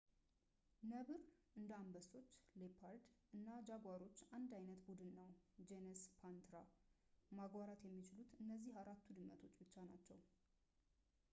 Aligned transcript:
ነብር 0.91 1.19
እንደ 1.59 1.69
አንበሶች፣ 1.81 2.29
ሌፐርድ 2.61 3.03
እና 3.37 3.47
ጃጓሮች 3.67 4.17
አንድ 4.37 4.49
ዓይነት 4.59 4.81
ቡድን 4.87 5.03
ውስጥ 5.09 5.11
ነው 5.19 5.29
ጀነስ 5.71 6.01
ፓንትራ። 6.21 6.63
ማጓራት 7.39 7.83
የሚችሉት 7.87 8.31
እነዚህ 8.45 8.73
አራቱ 8.83 9.05
ድመቶች 9.19 9.53
ብቻ 9.61 9.75
ናቸው 9.91 10.19